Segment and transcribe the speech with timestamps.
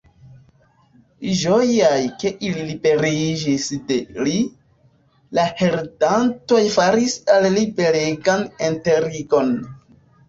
[1.41, 3.97] Ĝojaj, ke ili liberiĝis de
[4.29, 4.33] li,
[5.39, 9.55] la heredantoj faris al li belegan enterigon.